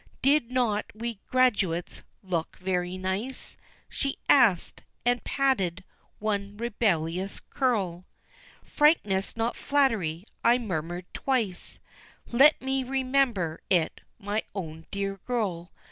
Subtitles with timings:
[0.23, 3.55] "Did not we graduates look very nice?"
[3.87, 5.83] She asked, and patted
[6.17, 8.05] one rebellious curl.
[8.65, 11.77] "Frankness, not flattery," I murmured twice,
[12.31, 15.71] "Let me remember it my own dear girl!"